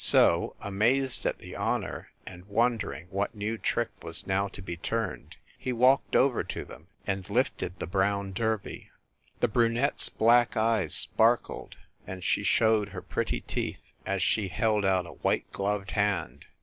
[0.03, 5.35] So, amazed at the honor, and wondering what new trick was now to be turned,
[5.59, 8.89] he walked over to them, and lifted the brown derby.
[9.41, 11.75] The brunette s black eyes sparkled
[12.07, 16.47] and she showed her pretty teeth as she held out a white gloved hand.